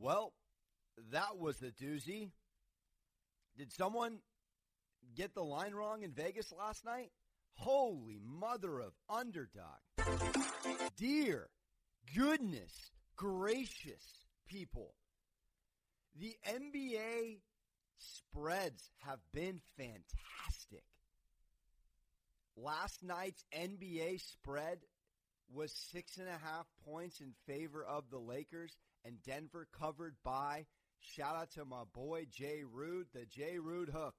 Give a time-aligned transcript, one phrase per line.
[0.00, 0.32] Well,
[1.12, 2.30] that was the doozy.
[3.58, 4.20] Did someone
[5.14, 7.10] get the line wrong in Vegas last night?
[7.52, 9.80] Holy mother of underdog.
[10.96, 11.50] Dear
[12.16, 14.94] goodness gracious people.
[16.18, 17.40] The NBA
[17.98, 20.84] spreads have been fantastic.
[22.56, 24.78] Last night's NBA spread
[25.52, 30.66] was six and a half points in favor of the Lakers, and Denver covered by.
[31.00, 34.14] Shout out to my boy Jay Rude, the Jay Rude hook.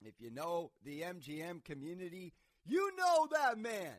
[0.00, 2.32] If you know the MGM community,
[2.64, 3.96] you know that man.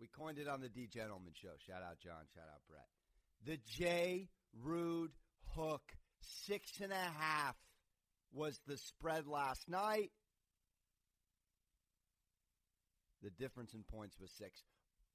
[0.00, 1.50] We coined it on the D Gentleman show.
[1.66, 2.24] Shout out John.
[2.34, 2.86] Shout out Brett.
[3.44, 4.28] The Jay
[4.62, 5.12] Rude
[5.54, 5.82] hook.
[6.20, 7.56] Six and a half
[8.32, 10.10] was the spread last night.
[13.22, 14.62] The difference in points was six.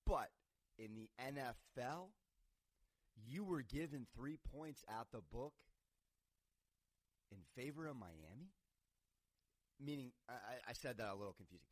[0.06, 0.30] But
[0.78, 2.08] in the NFL,
[3.28, 5.54] you were given three points at the book
[7.32, 8.52] in favor of Miami?
[9.80, 11.68] Meaning, I, I said that a little confusing.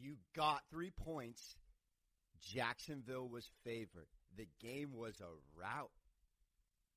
[0.00, 1.56] You got three points.
[2.54, 4.08] Jacksonville was favored.
[4.36, 5.90] The game was a rout.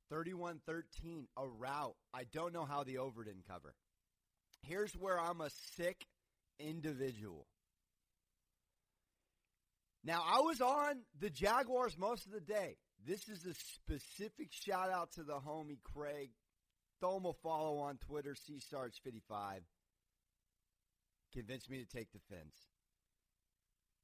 [0.09, 1.95] 31 13, a rout.
[2.13, 3.73] I don't know how the over didn't cover.
[4.61, 6.05] Here's where I'm a sick
[6.59, 7.47] individual.
[10.03, 12.75] Now, I was on the Jaguars most of the day.
[13.05, 16.31] This is a specific shout out to the homie Craig.
[16.99, 19.59] Throw him a follow on Twitter, CSarge55.
[21.33, 22.55] Convinced me to take the fence.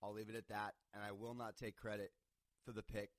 [0.02, 2.12] I'll leave it at that, and I will not take credit
[2.66, 3.10] for the pick.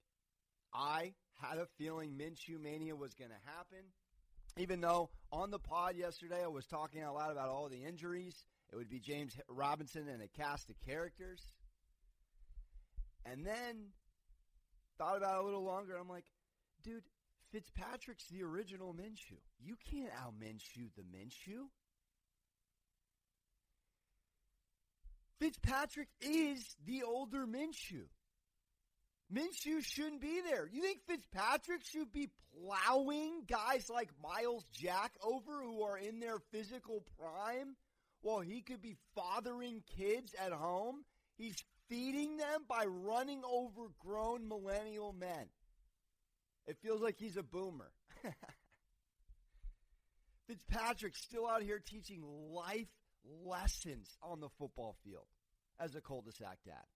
[0.72, 3.84] I had a feeling Minshew Mania was going to happen,
[4.56, 8.44] even though on the pod yesterday I was talking a lot about all the injuries.
[8.72, 11.42] It would be James Robinson and a cast of characters.
[13.30, 13.92] And then
[14.98, 15.96] thought about it a little longer.
[15.96, 16.24] I'm like,
[16.82, 17.04] dude,
[17.52, 19.38] Fitzpatrick's the original Minshew.
[19.62, 21.66] You can't out Minshew the Minshew.
[25.38, 28.06] Fitzpatrick is the older Minshew.
[29.32, 30.68] Minshew shouldn't be there.
[30.70, 36.38] You think Fitzpatrick should be plowing guys like Myles Jack over who are in their
[36.50, 37.76] physical prime
[38.22, 41.04] while he could be fathering kids at home?
[41.36, 41.56] He's
[41.90, 45.50] feeding them by running over grown millennial men.
[46.66, 47.90] It feels like he's a boomer.
[50.46, 52.88] Fitzpatrick's still out here teaching life
[53.44, 55.26] lessons on the football field
[55.78, 56.86] as a cul-de-sac dad.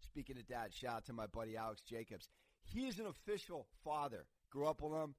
[0.00, 2.28] Speaking of dad, shout out to my buddy Alex Jacobs.
[2.62, 4.26] He is an official father.
[4.50, 5.14] Grew up with him,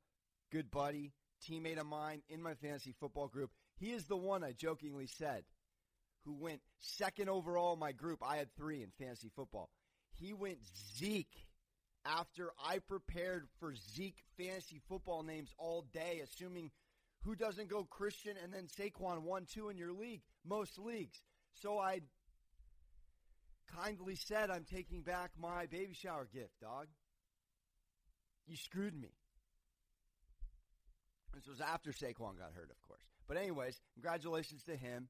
[0.52, 1.14] good buddy,
[1.48, 3.52] teammate of mine in my fantasy football group.
[3.76, 5.44] He is the one I jokingly said
[6.28, 8.22] who went second overall in my group.
[8.22, 9.70] I had three in fantasy football.
[10.20, 10.58] He went
[10.98, 11.48] Zeke
[12.06, 16.72] after I prepared for Zeke fantasy football names all day, assuming
[17.22, 21.18] who doesn't go Christian and then Saquon one, two in your league, most leagues.
[21.54, 22.02] So I
[23.76, 26.88] kindly said, I'm taking back my baby shower gift, dog.
[28.48, 29.14] You screwed me.
[31.34, 33.02] This was after Saquon got hurt, of course.
[33.28, 35.08] But anyways, congratulations to him.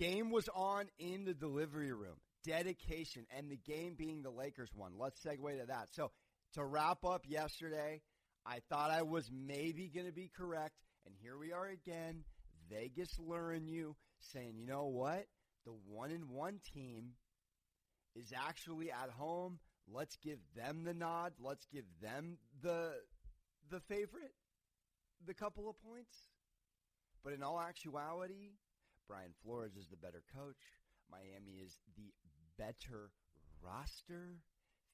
[0.00, 2.16] Game was on in the delivery room.
[2.42, 4.92] Dedication and the game being the Lakers one.
[4.98, 5.88] Let's segue to that.
[5.92, 6.10] So
[6.54, 8.00] to wrap up yesterday,
[8.46, 10.76] I thought I was maybe going to be correct.
[11.04, 12.24] And here we are again.
[12.70, 15.26] Vegas luring you, saying, you know what?
[15.66, 17.10] The one and one team
[18.16, 19.58] is actually at home.
[19.92, 21.34] Let's give them the nod.
[21.38, 22.92] Let's give them the
[23.70, 24.32] the favorite,
[25.26, 26.16] the couple of points.
[27.22, 28.52] But in all actuality,
[29.10, 30.62] Brian Flores is the better coach.
[31.10, 32.14] Miami is the
[32.56, 33.10] better
[33.60, 34.38] roster.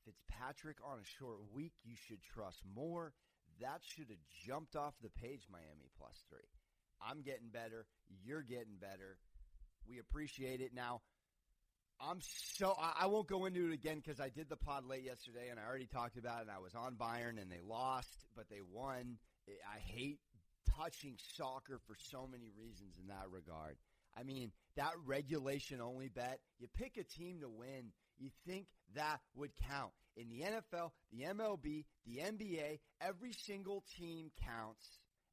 [0.07, 3.13] Fitzpatrick on a short week, you should trust more.
[3.61, 6.49] That should have jumped off the page, Miami plus three.
[7.03, 7.85] I'm getting better.
[8.25, 9.19] You're getting better.
[9.87, 10.73] We appreciate it.
[10.75, 11.03] Now,
[12.01, 12.21] I'm
[12.57, 15.61] so, I won't go into it again because I did the pod late yesterday and
[15.61, 18.61] I already talked about it and I was on Bayern and they lost, but they
[18.73, 19.19] won.
[19.47, 20.21] I hate
[20.75, 23.77] touching soccer for so many reasons in that regard.
[24.19, 29.21] I mean, that regulation only bet, you pick a team to win, you think that
[29.35, 29.93] would count.
[30.17, 34.87] In the NFL, the MLB, the NBA, every single team counts.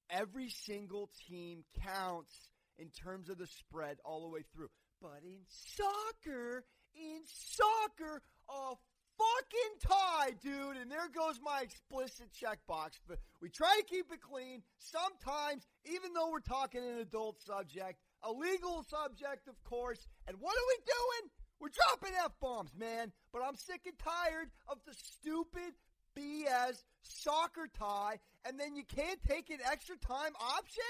[0.09, 2.35] Every single team counts
[2.77, 4.69] in terms of the spread all the way through.
[5.01, 8.75] But in soccer, in soccer, a
[9.17, 10.77] fucking tie, dude.
[10.77, 12.99] And there goes my explicit checkbox.
[13.07, 14.63] But we try to keep it clean.
[14.79, 20.07] Sometimes, even though we're talking an adult subject, a legal subject, of course.
[20.27, 21.31] And what are we doing?
[21.59, 23.11] We're dropping F bombs, man.
[23.31, 25.73] But I'm sick and tired of the stupid
[26.17, 30.83] BS soccer tie, and then you can't take an extra time option?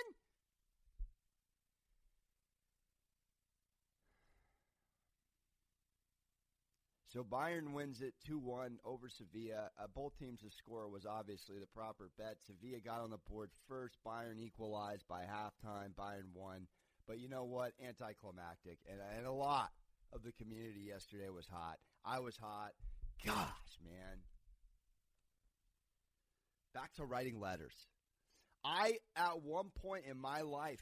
[7.13, 9.69] So Bayern wins it 2 1 over Sevilla.
[9.79, 12.37] Uh, both teams' score was obviously the proper bet.
[12.41, 13.97] Sevilla got on the board first.
[14.03, 15.93] Bayern equalized by halftime.
[15.93, 16.65] Bayern won.
[17.07, 17.71] But you know what?
[17.85, 18.79] Anticlimactic.
[18.89, 19.69] And, and a lot
[20.13, 21.77] of the community yesterday was hot.
[22.05, 22.71] I was hot.
[23.25, 24.19] Gosh, man.
[26.73, 27.75] Back to writing letters.
[28.65, 30.81] I, at one point in my life,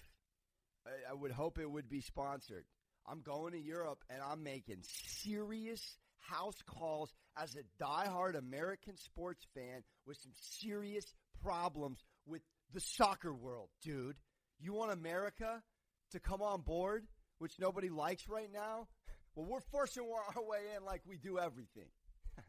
[0.85, 2.65] I, I would hope it would be sponsored.
[3.07, 5.81] I'm going to Europe and I'm making serious
[6.19, 11.05] house calls as a diehard American sports fan with some serious
[11.43, 12.41] problems with
[12.73, 14.15] the soccer world, dude.
[14.59, 15.61] You want America
[16.11, 17.05] to come on board,
[17.39, 18.87] which nobody likes right now?
[19.35, 21.89] Well, we're forcing our way in like we do everything.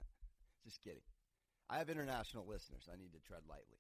[0.65, 1.03] Just kidding.
[1.71, 2.89] I have international listeners.
[2.93, 3.79] I need to tread lightly.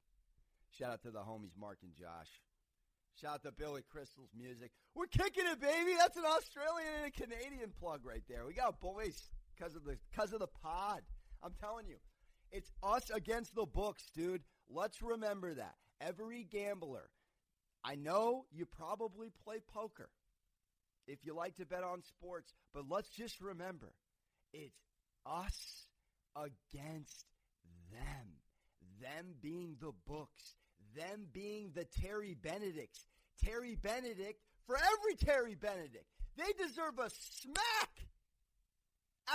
[0.70, 2.30] Shout out to the homies Mark and Josh.
[3.20, 4.70] Shout out to Billy Crystal's music.
[4.94, 5.94] We're kicking it, baby.
[5.98, 8.46] That's an Australian and a Canadian plug right there.
[8.46, 11.02] We got boys because of the because of the pod.
[11.42, 11.96] I'm telling you,
[12.50, 14.42] it's us against the books, dude.
[14.70, 15.74] Let's remember that.
[16.00, 17.10] Every gambler,
[17.84, 20.08] I know you probably play poker
[21.06, 23.92] if you like to bet on sports, but let's just remember,
[24.52, 24.78] it's
[25.26, 25.88] us
[26.36, 27.26] against
[27.90, 28.38] them.
[29.00, 30.54] Them being the books,
[30.96, 33.06] them being the Terry Benedicts.
[33.44, 36.06] Terry Benedict for every Terry Benedict.
[36.36, 37.90] They deserve a smack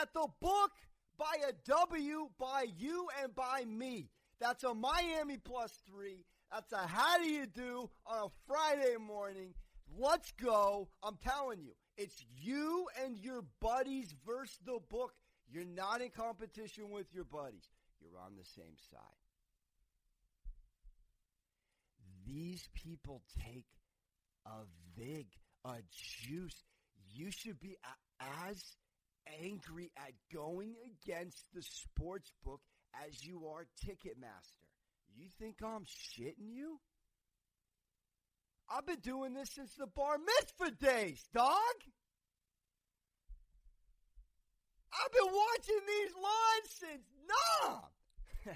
[0.02, 0.72] at the book
[1.18, 4.10] by a W by you and by me.
[4.40, 6.24] That's a Miami plus three.
[6.52, 9.54] That's a how do you do on a Friday morning.
[9.98, 10.90] Let's go.
[11.04, 15.14] I'm telling you, it's you and your buddies versus the book.
[15.50, 17.70] You're not in competition with your buddies.
[18.02, 19.00] You're on the same side.
[22.26, 23.66] These people take
[24.46, 24.66] a
[24.98, 25.28] vig,
[25.66, 26.64] a juice.
[27.14, 27.78] You should be
[28.48, 28.64] as
[29.42, 32.62] angry at going against the sports book
[33.06, 34.67] as you are Ticketmaster.
[35.18, 36.80] You think I'm shitting you?
[38.70, 41.58] I've been doing this since the bar mitzvah days, dog.
[44.94, 47.80] I've been watching these lines since nah.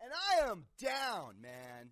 [0.00, 1.90] and I am down, man.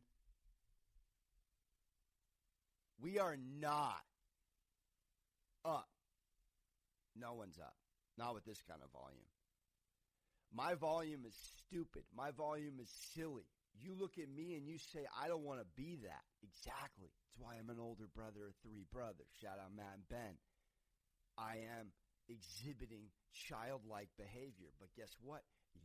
[3.01, 4.03] We are not
[5.65, 5.89] up.
[7.19, 7.75] No one's up.
[8.17, 9.27] Not with this kind of volume.
[10.55, 12.03] My volume is stupid.
[12.15, 13.49] My volume is silly.
[13.81, 16.23] You look at me and you say, I don't want to be that.
[16.45, 17.09] Exactly.
[17.09, 19.33] That's why I'm an older brother of three brothers.
[19.41, 20.37] Shout out Matt and Ben.
[21.39, 21.89] I am
[22.29, 24.77] exhibiting childlike behavior.
[24.79, 25.41] But guess what?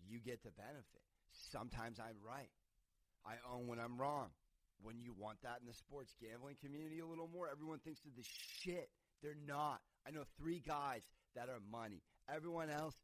[0.05, 1.03] You get the benefit.
[1.31, 2.51] Sometimes I'm right.
[3.25, 4.29] I own when I'm wrong.
[4.83, 8.15] When you want that in the sports gambling community a little more, everyone thinks of
[8.15, 8.89] the shit.
[9.23, 9.79] They're not.
[10.05, 11.01] I know three guys
[11.35, 12.03] that are money.
[12.29, 12.95] Everyone else,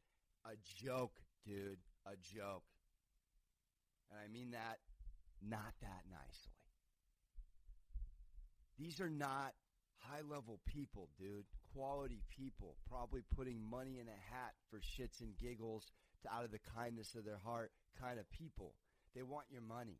[0.46, 1.14] a joke,
[1.46, 1.80] dude.
[2.06, 2.64] A joke.
[4.12, 4.80] And I mean that
[5.42, 6.52] not that nicely.
[8.78, 9.54] These are not
[9.98, 11.46] high level people, dude.
[11.74, 15.92] Quality people, probably putting money in a hat for shits and giggles
[16.24, 18.76] to, out of the kindness of their heart kind of people.
[19.16, 20.00] They want your money.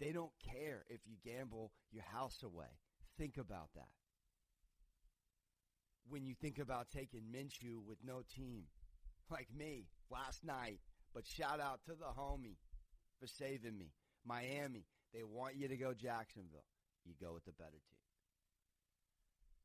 [0.00, 2.78] They don't care if you gamble your house away.
[3.16, 3.90] Think about that.
[6.08, 8.64] When you think about taking Minshew with no team,
[9.30, 10.80] like me last night,
[11.14, 12.56] but shout out to the homie
[13.20, 13.92] for saving me.
[14.26, 16.64] Miami, they want you to go Jacksonville.
[17.04, 18.00] You go with the better team.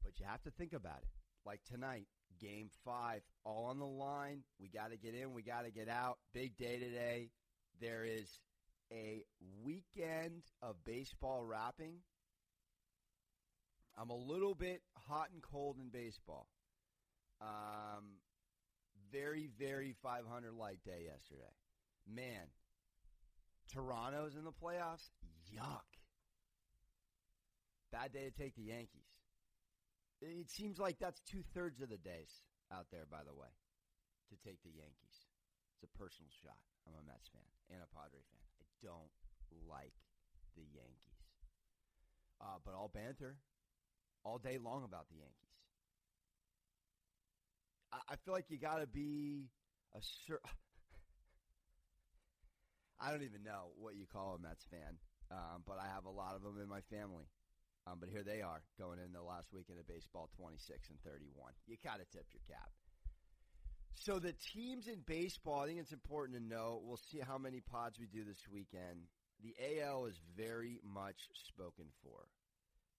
[0.03, 1.09] But you have to think about it.
[1.45, 2.07] Like tonight,
[2.39, 4.43] game five, all on the line.
[4.59, 6.17] We got to get in, we got to get out.
[6.33, 7.29] Big day today.
[7.79, 8.27] There is
[8.91, 9.23] a
[9.63, 11.95] weekend of baseball wrapping.
[13.97, 16.47] I'm a little bit hot and cold in baseball.
[17.41, 18.19] Um,
[19.11, 21.53] very, very 500 light day yesterday.
[22.07, 22.47] Man,
[23.71, 25.09] Toronto's in the playoffs.
[25.53, 25.85] Yuck.
[27.91, 29.09] Bad day to take the Yankees.
[30.21, 33.49] It seems like that's two thirds of the days out there, by the way,
[34.29, 35.25] to take the Yankees.
[35.73, 36.59] It's a personal shot.
[36.85, 38.45] I'm a Mets fan and a Padre fan.
[38.59, 39.13] I don't
[39.69, 39.95] like
[40.57, 41.23] the Yankees.
[42.41, 43.37] Uh, but I'll banter
[44.23, 45.48] all day long about the Yankees.
[47.91, 49.49] I, feel like you got to be
[49.95, 50.39] a sure.
[53.01, 54.97] I don't even know what you call a Mets fan,
[55.31, 57.25] um, but I have a lot of them in my family.
[57.87, 61.53] Um, but here they are going in the last weekend of baseball, 26 and 31.
[61.65, 62.69] You got to tip your cap.
[63.95, 66.81] So the teams in baseball, I think it's important to know.
[66.83, 69.07] We'll see how many pods we do this weekend.
[69.41, 72.27] The AL is very much spoken for.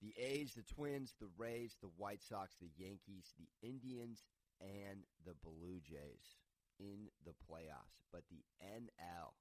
[0.03, 4.25] The A's, the Twins, the Rays, the White Sox, the Yankees, the Indians,
[4.61, 6.37] and the Blue Jays
[6.79, 8.05] in the playoffs.
[8.13, 9.33] But the NL,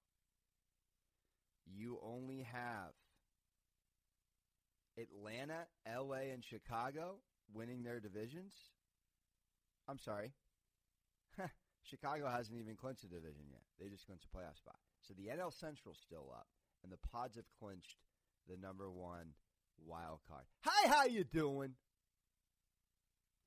[1.65, 2.93] you only have
[4.97, 7.15] Atlanta, LA, and Chicago
[7.53, 8.53] winning their divisions.
[9.87, 10.33] I'm sorry.
[11.83, 13.61] Chicago hasn't even clinched a division yet.
[13.79, 14.75] They just clinched a playoff spot.
[15.01, 16.47] So the NL Central's still up,
[16.83, 17.97] and the Pods have clinched
[18.47, 19.33] the number one
[19.85, 20.43] wild card.
[20.65, 21.73] Hi, how you doing?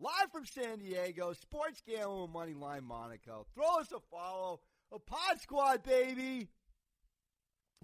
[0.02, 3.46] Live from San Diego, Sports Gambling Moneyline Monaco.
[3.54, 4.58] Throw us a follow.
[4.90, 6.48] A Pod Squad, baby.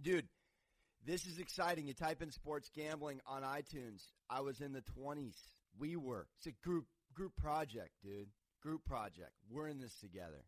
[0.03, 0.27] Dude,
[1.07, 1.87] this is exciting.
[1.87, 4.03] You type in sports gambling on iTunes.
[4.29, 5.37] I was in the 20s.
[5.79, 6.27] We were.
[6.39, 8.31] It's a group group project, dude.
[8.61, 9.35] Group project.
[9.49, 10.45] We're in this together.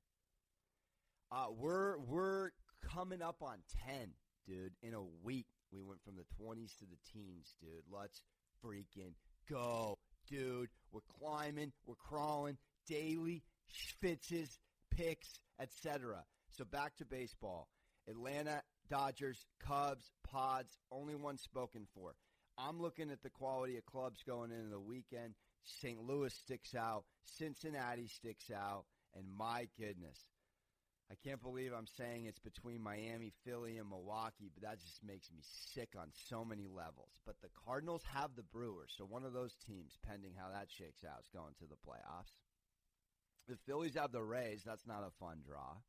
[1.30, 2.50] Uh, we're we're
[2.82, 4.08] coming up on 10,
[4.44, 5.46] dude, in a week.
[5.72, 7.84] We went from the 20s to the teens, dude.
[7.88, 8.22] Let's
[8.64, 9.14] freaking
[9.48, 9.98] go,
[10.30, 10.68] dude.
[10.92, 12.56] We're climbing, we're crawling,
[12.88, 14.58] daily schwitzes,
[14.90, 15.28] picks,
[15.60, 16.24] etc.
[16.52, 17.68] So back to baseball.
[18.08, 22.14] Atlanta Dodgers, Cubs, Pods, only one spoken for.
[22.58, 25.34] I'm looking at the quality of clubs going into the weekend.
[25.82, 26.00] St.
[26.02, 28.84] Louis sticks out, Cincinnati sticks out,
[29.14, 30.18] and my goodness,
[31.10, 35.28] I can't believe I'm saying it's between Miami, Philly, and Milwaukee, but that just makes
[35.32, 37.18] me sick on so many levels.
[37.26, 41.02] But the Cardinals have the Brewers, so one of those teams, pending how that shakes
[41.02, 42.30] out, is going to the playoffs.
[43.48, 44.62] The Phillies have the Rays.
[44.64, 45.82] That's not a fun draw.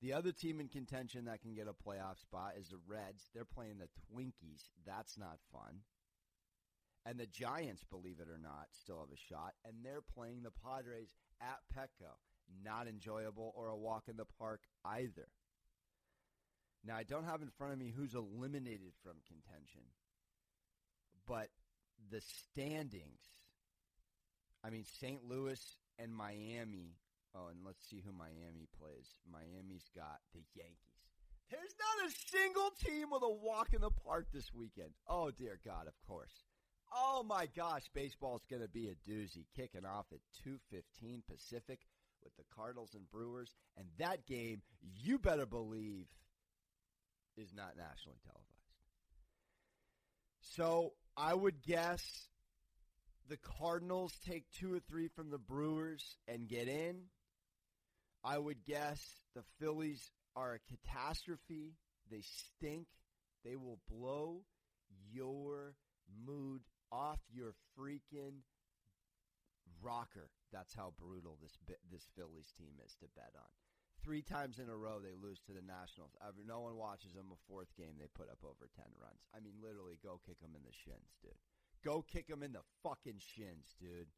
[0.00, 3.28] The other team in contention that can get a playoff spot is the Reds.
[3.34, 4.64] They're playing the Twinkies.
[4.86, 5.84] That's not fun.
[7.04, 9.52] And the Giants, believe it or not, still have a shot.
[9.66, 12.16] And they're playing the Padres at Petco
[12.64, 15.28] not enjoyable or a walk in the park either.
[16.84, 19.82] Now, I don't have in front of me who's eliminated from contention,
[21.26, 21.48] but
[22.10, 23.20] the standings,
[24.64, 25.20] I mean, St.
[25.28, 25.60] Louis
[25.98, 26.96] and Miami.
[27.34, 29.14] Oh, and let's see who Miami plays.
[29.30, 31.00] Miami's got the Yankees.
[31.50, 34.90] There's not a single team with a walk in the park this weekend.
[35.06, 36.44] Oh, dear God, of course.
[36.92, 39.46] Oh, my gosh, baseball's going to be a doozy.
[39.54, 41.80] Kicking off at 2.15 Pacific
[42.22, 44.62] with the Cardinals and Brewers, and that game,
[45.02, 46.06] you better believe,
[47.36, 48.46] is not nationally televised.
[50.40, 52.02] So I would guess
[53.28, 57.02] the Cardinals take two or three from the Brewers and get in.
[58.24, 59.00] I would guess
[59.34, 61.74] the Phillies are a catastrophe.
[62.10, 62.86] They stink.
[63.44, 64.42] They will blow
[65.12, 65.74] your
[66.26, 66.62] mood
[66.92, 68.42] off your freaking
[69.82, 70.30] rocker.
[70.52, 71.58] That's how brutal this
[71.90, 73.50] this Phillies team is to bet on.
[74.02, 76.16] Three times in a row they lose to the Nationals.
[76.46, 77.32] No one watches them.
[77.32, 79.20] A fourth game they put up over ten runs.
[79.36, 81.36] I mean, literally, go kick them in the shins, dude.
[81.84, 84.08] Go kick them in the fucking shins, dude.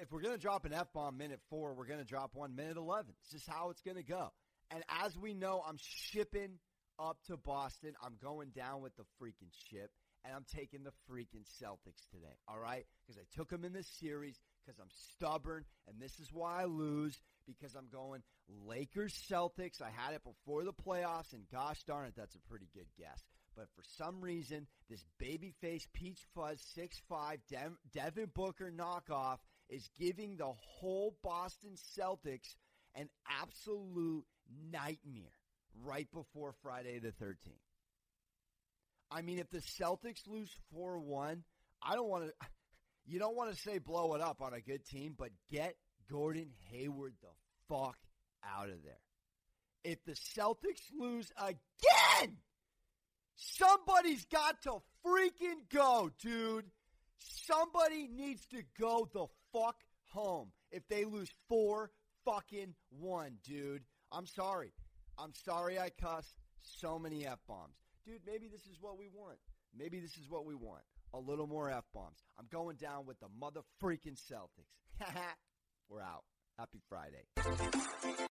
[0.00, 3.14] If we're gonna drop an f bomb minute four, we're gonna drop one minute eleven.
[3.20, 4.32] It's just how it's gonna go.
[4.70, 6.58] And as we know, I'm shipping
[6.98, 7.94] up to Boston.
[8.02, 9.90] I'm going down with the freaking ship
[10.24, 12.86] and I'm taking the freaking Celtics today, all right?
[13.02, 16.64] Because I took them in this series because I'm stubborn, and this is why I
[16.64, 18.22] lose because I'm going
[18.66, 19.82] Lakers Celtics.
[19.82, 23.24] I had it before the playoffs, and gosh darn it, that's a pretty good guess.
[23.56, 29.38] But for some reason, this babyface Peach Fuzz 6'5 De- Devin Booker knockoff
[29.68, 32.56] is giving the whole Boston Celtics
[32.94, 34.24] an absolute
[34.70, 35.32] nightmare
[35.84, 37.71] right before Friday the 13th.
[39.14, 41.44] I mean, if the Celtics lose 4 1,
[41.82, 42.32] I don't want to.
[43.04, 45.74] You don't want to say blow it up on a good team, but get
[46.08, 47.32] Gordon Hayward the
[47.68, 47.96] fuck
[48.44, 49.00] out of there.
[49.82, 52.36] If the Celtics lose again,
[53.34, 56.66] somebody's got to freaking go, dude.
[57.18, 59.80] Somebody needs to go the fuck
[60.12, 61.90] home if they lose 4
[62.24, 63.82] fucking 1, dude.
[64.12, 64.72] I'm sorry.
[65.18, 69.38] I'm sorry I cussed so many F bombs dude, maybe this is what we want.
[69.76, 70.82] Maybe this is what we want.
[71.14, 72.18] A little more F bombs.
[72.38, 74.74] I'm going down with the mother freaking Celtics.
[75.88, 76.24] We're out.
[76.58, 78.28] Happy Friday.